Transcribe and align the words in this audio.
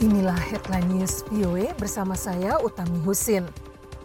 Inilah 0.00 0.40
headline 0.48 0.96
news 0.96 1.20
VOA 1.28 1.76
bersama 1.76 2.16
saya 2.16 2.56
Utami 2.64 2.96
Husin. 3.04 3.44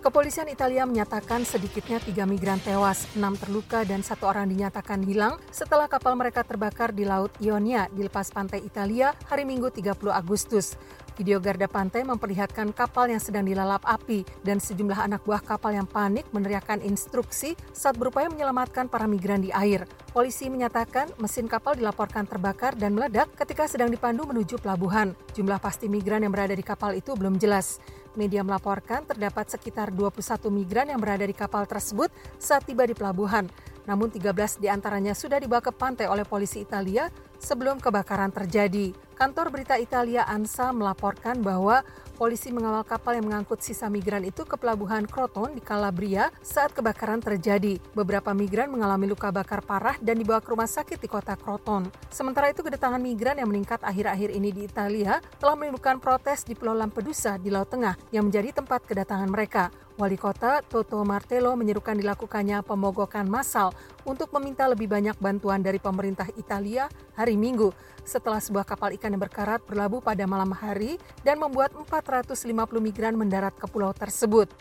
Kepolisian 0.04 0.52
Italia 0.52 0.84
menyatakan 0.84 1.48
sedikitnya 1.48 2.04
tiga 2.04 2.28
migran 2.28 2.60
tewas, 2.60 3.08
enam 3.16 3.32
terluka 3.40 3.88
dan 3.88 4.04
satu 4.04 4.28
orang 4.28 4.52
dinyatakan 4.52 5.00
hilang 5.08 5.40
setelah 5.56 5.88
kapal 5.88 6.20
mereka 6.20 6.44
terbakar 6.44 6.92
di 6.92 7.08
Laut 7.08 7.32
Ionia 7.40 7.88
di 7.88 8.04
lepas 8.04 8.28
pantai 8.28 8.68
Italia 8.68 9.16
hari 9.32 9.48
Minggu 9.48 9.72
30 9.72 9.96
Agustus. 10.12 10.76
Video 11.16 11.40
garda 11.40 11.64
pantai 11.72 12.04
memperlihatkan 12.04 12.76
kapal 12.76 13.08
yang 13.08 13.24
sedang 13.24 13.48
dilalap 13.48 13.80
api 13.88 14.28
dan 14.44 14.60
sejumlah 14.60 15.00
anak 15.00 15.24
buah 15.24 15.40
kapal 15.40 15.72
yang 15.72 15.88
panik 15.88 16.28
meneriakkan 16.36 16.84
instruksi 16.84 17.56
saat 17.72 17.96
berupaya 17.96 18.28
menyelamatkan 18.28 18.92
para 18.92 19.08
migran 19.08 19.40
di 19.40 19.48
air. 19.56 19.88
Polisi 20.12 20.52
menyatakan 20.52 21.08
mesin 21.16 21.48
kapal 21.48 21.80
dilaporkan 21.80 22.28
terbakar 22.28 22.76
dan 22.76 23.00
meledak 23.00 23.32
ketika 23.40 23.64
sedang 23.64 23.88
dipandu 23.88 24.28
menuju 24.28 24.60
pelabuhan. 24.60 25.16
Jumlah 25.32 25.64
pasti 25.64 25.88
migran 25.88 26.20
yang 26.20 26.36
berada 26.36 26.52
di 26.52 26.64
kapal 26.68 26.92
itu 26.92 27.16
belum 27.16 27.40
jelas. 27.40 27.80
Media 28.16 28.42
melaporkan 28.42 29.04
terdapat 29.04 29.52
sekitar 29.52 29.92
21 29.92 30.20
migran 30.52 30.88
yang 30.92 31.00
berada 31.00 31.24
di 31.28 31.36
kapal 31.36 31.68
tersebut 31.68 32.12
saat 32.40 32.64
tiba 32.64 32.88
di 32.88 32.96
pelabuhan. 32.96 33.48
Namun 33.86 34.10
13 34.10 34.58
di 34.58 34.68
antaranya 34.68 35.14
sudah 35.14 35.38
dibawa 35.38 35.62
ke 35.62 35.70
pantai 35.70 36.10
oleh 36.10 36.26
polisi 36.26 36.66
Italia 36.66 37.12
sebelum 37.38 37.78
kebakaran 37.78 38.34
terjadi. 38.34 38.96
Kantor 39.16 39.54
berita 39.54 39.78
Italia 39.78 40.26
ANSA 40.26 40.74
melaporkan 40.74 41.40
bahwa 41.40 41.86
polisi 42.16 42.50
mengawal 42.50 42.88
kapal 42.88 43.20
yang 43.20 43.28
mengangkut 43.28 43.60
sisa 43.60 43.92
migran 43.92 44.24
itu 44.24 44.48
ke 44.48 44.56
pelabuhan 44.56 45.04
Croton 45.04 45.52
di 45.52 45.60
Calabria 45.60 46.32
saat 46.40 46.72
kebakaran 46.72 47.20
terjadi. 47.20 47.78
Beberapa 47.92 48.32
migran 48.32 48.72
mengalami 48.72 49.12
luka 49.12 49.30
bakar 49.30 49.60
parah 49.62 50.00
dan 50.00 50.16
dibawa 50.16 50.40
ke 50.40 50.56
rumah 50.56 50.72
sakit 50.72 50.98
di 50.98 51.12
kota 51.12 51.36
Croton. 51.36 51.92
Sementara 52.08 52.50
itu 52.50 52.64
kedatangan 52.64 53.04
migran 53.04 53.38
yang 53.38 53.52
meningkat 53.52 53.84
akhir-akhir 53.84 54.32
ini 54.32 54.50
di 54.56 54.66
Italia 54.66 55.20
telah 55.38 55.60
menimbulkan 55.60 56.00
protes 56.00 56.48
di 56.48 56.56
Pulau 56.56 56.74
Lampedusa 56.74 57.36
di 57.36 57.52
Laut 57.52 57.68
Tengah 57.68 58.00
yang 58.16 58.32
menjadi 58.32 58.64
tempat 58.64 58.88
kedatangan 58.88 59.28
mereka. 59.28 59.70
Wali 59.96 60.20
kota 60.20 60.60
Toto 60.60 61.00
Martello 61.08 61.56
menyerukan 61.56 61.96
dilakukannya 61.96 62.68
pemogokan 62.68 63.32
massal 63.32 63.72
untuk 64.04 64.28
meminta 64.36 64.68
lebih 64.68 64.92
banyak 64.92 65.16
bantuan 65.24 65.64
dari 65.64 65.80
pemerintah 65.80 66.28
Italia 66.36 66.92
hari 67.16 67.40
Minggu 67.40 67.72
setelah 68.04 68.44
sebuah 68.44 68.68
kapal 68.68 68.92
ikan 69.00 69.16
yang 69.16 69.24
berkarat 69.24 69.64
berlabuh 69.64 70.04
pada 70.04 70.28
malam 70.28 70.52
hari 70.52 71.00
dan 71.24 71.40
membuat 71.40 71.72
450 71.72 72.44
migran 72.84 73.16
mendarat 73.16 73.56
ke 73.56 73.72
pulau 73.72 73.96
tersebut. 73.96 74.52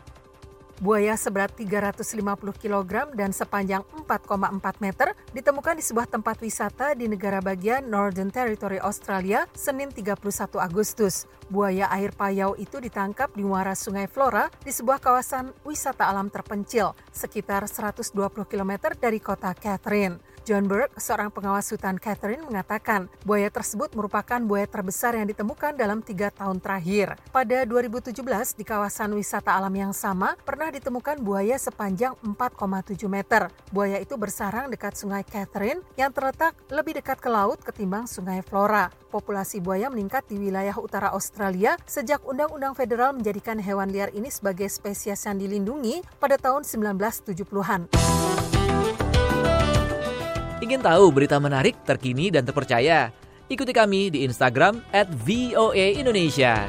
Buaya 0.83 1.15
seberat 1.15 1.55
350 1.55 2.19
kg 2.59 3.15
dan 3.15 3.31
sepanjang 3.31 3.87
4,4 3.95 4.83
meter 4.83 5.15
ditemukan 5.31 5.79
di 5.79 5.85
sebuah 5.87 6.11
tempat 6.11 6.43
wisata 6.43 6.99
di 6.99 7.07
negara 7.07 7.39
bagian 7.39 7.87
Northern 7.87 8.35
Territory 8.35 8.83
Australia 8.83 9.47
Senin 9.55 9.95
31 9.95 10.19
Agustus. 10.59 11.31
Buaya 11.47 11.87
air 11.95 12.11
payau 12.11 12.59
itu 12.59 12.83
ditangkap 12.83 13.31
di 13.39 13.47
muara 13.47 13.79
Sungai 13.79 14.11
Flora 14.11 14.51
di 14.67 14.75
sebuah 14.75 14.99
kawasan 14.99 15.55
wisata 15.63 16.11
alam 16.11 16.27
terpencil 16.27 16.91
sekitar 17.15 17.71
120 17.71 18.11
km 18.43 18.73
dari 18.99 19.23
kota 19.23 19.55
Catherine. 19.55 20.34
John 20.45 20.69
Burke, 20.69 20.93
seorang 21.01 21.33
pengawas 21.33 21.73
hutan 21.73 21.97
Catherine, 21.97 22.45
mengatakan 22.45 23.09
buaya 23.25 23.49
tersebut 23.49 23.97
merupakan 23.97 24.37
buaya 24.45 24.69
terbesar 24.69 25.17
yang 25.17 25.25
ditemukan 25.25 25.73
dalam 25.73 26.05
tiga 26.05 26.29
tahun 26.29 26.61
terakhir. 26.61 27.17
Pada 27.33 27.65
2017, 27.65 28.13
di 28.53 28.61
kawasan 28.61 29.17
wisata 29.17 29.57
alam 29.57 29.73
yang 29.73 29.97
sama, 29.97 30.37
pernah 30.45 30.69
ditemukan 30.69 31.25
buaya 31.25 31.57
sepanjang 31.57 32.13
4,7 32.21 33.09
meter. 33.09 33.49
Buaya 33.73 33.97
itu 33.97 34.21
bersarang 34.21 34.69
dekat 34.69 35.01
sungai 35.01 35.25
Catherine 35.25 35.81
yang 35.97 36.13
terletak 36.13 36.53
lebih 36.69 37.01
dekat 37.01 37.25
ke 37.25 37.33
laut 37.33 37.65
ketimbang 37.65 38.05
sungai 38.05 38.45
Flora. 38.45 38.93
Populasi 39.09 39.65
buaya 39.65 39.89
meningkat 39.89 40.29
di 40.29 40.37
wilayah 40.37 40.77
utara 40.77 41.17
Australia 41.17 41.81
sejak 41.89 42.21
Undang-Undang 42.21 42.77
Federal 42.77 43.17
menjadikan 43.17 43.57
hewan 43.57 43.89
liar 43.89 44.13
ini 44.13 44.29
sebagai 44.29 44.69
spesies 44.69 45.25
yang 45.25 45.41
dilindungi 45.41 46.05
pada 46.21 46.37
tahun 46.37 46.69
1970-an. 46.69 48.54
Ingin 50.65 50.81
tahu 50.81 51.13
berita 51.13 51.37
menarik, 51.37 51.77
terkini, 51.85 52.33
dan 52.33 52.41
terpercaya? 52.49 53.13
Ikuti 53.53 53.69
kami 53.77 54.09
di 54.09 54.25
Instagram 54.25 54.81
at 54.97 55.05
VOA 55.13 56.01
Indonesia. 56.01 56.65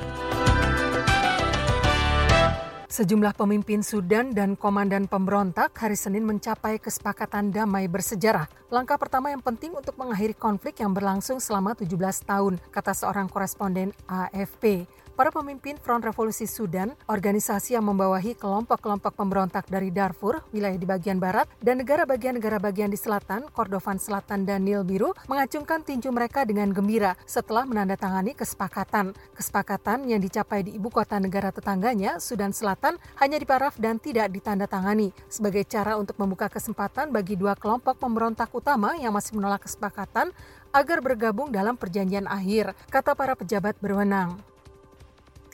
Sejumlah 2.91 3.31
pemimpin 3.39 3.79
Sudan 3.79 4.35
dan 4.35 4.59
komandan 4.59 5.07
pemberontak 5.07 5.71
hari 5.79 5.95
Senin 5.95 6.27
mencapai 6.27 6.75
kesepakatan 6.75 7.55
damai 7.55 7.87
bersejarah. 7.87 8.51
Langkah 8.67 8.99
pertama 8.99 9.31
yang 9.31 9.39
penting 9.39 9.71
untuk 9.71 9.95
mengakhiri 9.95 10.35
konflik 10.35 10.83
yang 10.83 10.91
berlangsung 10.91 11.39
selama 11.39 11.71
17 11.71 11.95
tahun, 12.27 12.59
kata 12.75 12.91
seorang 12.91 13.31
koresponden 13.31 13.95
AFP. 14.11 14.91
Para 15.15 15.31
pemimpin 15.31 15.79
Front 15.79 16.03
Revolusi 16.03 16.43
Sudan, 16.43 16.91
organisasi 17.07 17.79
yang 17.79 17.87
membawahi 17.87 18.35
kelompok-kelompok 18.35 19.15
pemberontak 19.15 19.63
dari 19.71 19.87
Darfur, 19.87 20.43
wilayah 20.51 20.75
di 20.75 20.83
bagian 20.83 21.23
barat, 21.23 21.47
dan 21.63 21.79
negara 21.79 22.03
bagian-negara 22.03 22.59
bagian 22.59 22.91
di 22.91 22.99
selatan, 22.99 23.47
Kordofan 23.55 23.95
Selatan 23.95 24.43
dan 24.43 24.67
Nil 24.67 24.83
Biru, 24.83 25.15
mengacungkan 25.31 25.87
tinju 25.87 26.11
mereka 26.11 26.43
dengan 26.43 26.67
gembira 26.75 27.15
setelah 27.23 27.63
menandatangani 27.63 28.35
kesepakatan. 28.35 29.15
Kesepakatan 29.31 30.03
yang 30.03 30.19
dicapai 30.19 30.67
di 30.67 30.75
ibu 30.75 30.91
kota 30.91 31.15
negara 31.15 31.47
tetangganya, 31.47 32.19
Sudan 32.19 32.51
Selatan, 32.51 32.99
hanya 33.15 33.39
diparaf 33.39 33.79
dan 33.79 33.95
tidak 34.03 34.27
ditandatangani 34.35 35.15
sebagai 35.31 35.63
cara 35.63 35.95
untuk 35.95 36.19
membuka 36.19 36.51
kesempatan 36.51 37.15
bagi 37.15 37.39
dua 37.39 37.55
kelompok 37.55 38.03
pemberontak 38.03 38.51
utama 38.51 38.99
yang 38.99 39.15
masih 39.15 39.39
menolak 39.39 39.63
kesepakatan 39.63 40.35
agar 40.75 40.99
bergabung 40.99 41.55
dalam 41.55 41.79
perjanjian 41.79 42.27
akhir, 42.27 42.75
kata 42.91 43.15
para 43.15 43.31
pejabat 43.39 43.79
berwenang. 43.79 44.54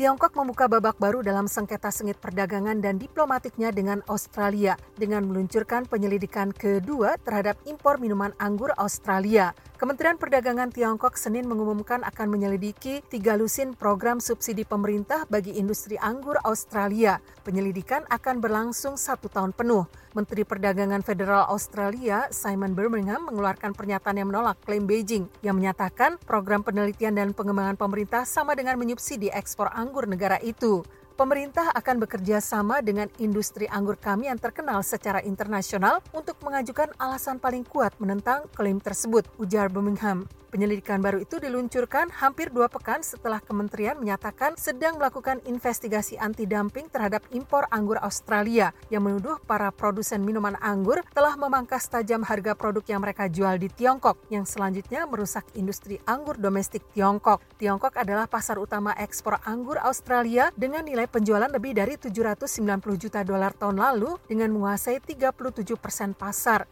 Tiongkok 0.01 0.34
membuka 0.34 0.66
babak 0.66 0.97
baru 0.97 1.22
dalam 1.22 1.45
sengketa 1.45 1.94
sengit 1.94 2.17
perdagangan 2.17 2.81
dan 2.81 2.97
diplomatiknya 2.97 3.69
dengan 3.69 4.01
Australia 4.09 4.73
dengan 4.97 5.29
meluncurkan 5.29 5.85
penyelidikan 5.85 6.50
kedua 6.50 7.22
terhadap 7.22 7.62
impor 7.69 8.01
minuman 8.01 8.34
anggur 8.41 8.73
Australia. 8.81 9.53
Kementerian 9.78 10.17
Perdagangan 10.17 10.73
Tiongkok 10.73 11.17
Senin 11.17 11.45
mengumumkan 11.45 12.01
akan 12.01 12.34
menyelidiki 12.34 13.06
tiga 13.13 13.38
lusin 13.38 13.78
program 13.78 14.17
subsidi 14.17 14.66
pemerintah 14.66 15.29
bagi 15.29 15.57
industri 15.57 16.01
anggur 16.01 16.38
Australia. 16.45 17.22
Penyelidikan 17.45 18.01
akan 18.09 18.41
berlangsung 18.41 18.97
satu 18.97 19.29
tahun 19.29 19.53
penuh. 19.53 19.85
Menteri 20.18 20.45
Perdagangan 20.45 21.01
Federal 21.01 21.50
Australia 21.50 22.29
Simon 22.29 22.78
Birmingham 22.78 23.25
mengeluarkan 23.25 23.73
pernyataan 23.73 24.22
yang 24.22 24.29
menolak 24.29 24.59
klaim 24.66 24.85
Beijing 24.85 25.25
yang 25.41 25.57
menyatakan 25.57 26.22
program 26.29 26.62
penelitian 26.62 27.18
dan 27.18 27.33
pengembangan 27.33 27.73
pemerintah 27.73 28.28
sama 28.28 28.53
dengan 28.53 28.78
menyubsidi 28.78 29.33
ekspor 29.33 29.72
anggur 29.73 29.91
negara 30.07 30.40
itu. 30.40 30.81
Pemerintah 31.20 31.70
akan 31.76 32.02
bekerja 32.02 32.40
sama 32.40 32.80
dengan 32.80 33.12
industri 33.20 33.68
anggur 33.68 34.00
kami 34.00 34.32
yang 34.32 34.40
terkenal 34.40 34.80
secara 34.82 35.20
internasional 35.22 36.00
untuk 36.16 36.40
mengajukan 36.42 36.90
alasan 36.98 37.38
paling 37.38 37.68
kuat 37.68 37.92
menentang 38.00 38.48
klaim 38.56 38.80
tersebut, 38.80 39.28
ujar 39.38 39.68
Birmingham. 39.68 40.26
Penyelidikan 40.52 41.00
baru 41.00 41.24
itu 41.24 41.40
diluncurkan 41.40 42.12
hampir 42.12 42.52
dua 42.52 42.68
pekan 42.68 43.00
setelah 43.00 43.40
kementerian 43.40 43.96
menyatakan 43.96 44.60
sedang 44.60 45.00
melakukan 45.00 45.40
investigasi 45.48 46.20
anti-dumping 46.20 46.92
terhadap 46.92 47.24
impor 47.32 47.64
anggur 47.72 47.96
Australia 48.04 48.76
yang 48.92 49.08
menuduh 49.08 49.40
para 49.48 49.72
produsen 49.72 50.20
minuman 50.28 50.60
anggur 50.60 51.08
telah 51.16 51.40
memangkas 51.40 51.88
tajam 51.88 52.20
harga 52.28 52.52
produk 52.52 52.84
yang 52.84 53.00
mereka 53.00 53.32
jual 53.32 53.56
di 53.56 53.72
Tiongkok 53.72 54.20
yang 54.28 54.44
selanjutnya 54.44 55.08
merusak 55.08 55.48
industri 55.56 56.04
anggur 56.04 56.36
domestik 56.36 56.84
Tiongkok. 56.92 57.40
Tiongkok 57.56 57.96
adalah 57.96 58.28
pasar 58.28 58.60
utama 58.60 58.92
ekspor 59.00 59.40
anggur 59.48 59.80
Australia 59.80 60.52
dengan 60.60 60.84
nilai 60.84 61.08
penjualan 61.12 61.52
lebih 61.52 61.76
dari 61.76 62.00
790 62.00 62.48
juta 62.96 63.20
dolar 63.28 63.52
tahun 63.52 63.84
lalu 63.84 64.16
dengan 64.32 64.56
menguasai 64.56 65.04
37 65.04 65.76
persen 65.76 66.16
pasar. 66.16 66.64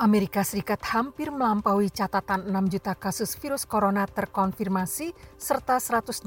Amerika 0.00 0.40
Serikat 0.40 0.80
hampir 0.96 1.28
melampaui 1.28 1.92
catatan 1.92 2.48
6 2.48 2.72
juta 2.72 2.96
kasus 2.96 3.36
virus 3.36 3.68
corona 3.68 4.08
terkonfirmasi 4.08 5.12
serta 5.36 5.76
183 5.76 6.24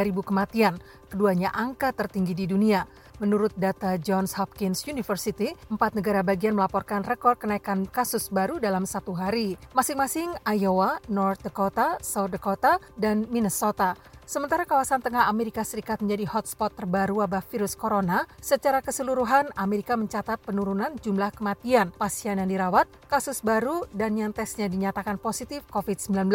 ribu 0.00 0.24
kematian. 0.24 0.80
Keduanya 1.12 1.52
angka 1.52 1.92
tertinggi 1.92 2.32
di 2.32 2.48
dunia. 2.48 2.88
Menurut 3.16 3.48
data 3.56 3.96
Johns 3.96 4.36
Hopkins 4.36 4.84
University, 4.84 5.56
empat 5.72 5.96
negara 5.96 6.20
bagian 6.20 6.52
melaporkan 6.52 7.00
rekor 7.00 7.40
kenaikan 7.40 7.88
kasus 7.88 8.28
baru 8.28 8.60
dalam 8.60 8.84
satu 8.84 9.16
hari, 9.16 9.56
masing-masing 9.72 10.36
Iowa, 10.44 11.00
North 11.08 11.40
Dakota, 11.40 11.96
South 12.04 12.28
Dakota, 12.28 12.76
dan 13.00 13.24
Minnesota. 13.32 13.96
Sementara 14.26 14.68
kawasan 14.68 15.00
tengah 15.00 15.30
Amerika 15.30 15.64
Serikat 15.64 16.02
menjadi 16.04 16.28
hotspot 16.28 16.74
terbaru 16.76 17.24
wabah 17.24 17.46
virus 17.46 17.72
corona, 17.72 18.28
secara 18.42 18.84
keseluruhan 18.84 19.48
Amerika 19.56 19.96
mencatat 19.96 20.42
penurunan 20.44 20.92
jumlah 21.00 21.32
kematian 21.32 21.94
pasien 21.96 22.36
yang 22.36 22.50
dirawat, 22.50 22.84
kasus 23.08 23.40
baru, 23.40 23.86
dan 23.96 24.18
yang 24.18 24.36
tesnya 24.36 24.68
dinyatakan 24.68 25.16
positif 25.16 25.64
COVID-19. 25.72 26.28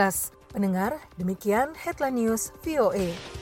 Pendengar, 0.49 0.97
demikian 1.19 1.77
Headline 1.77 2.25
News 2.25 2.55
VOA. 2.65 3.40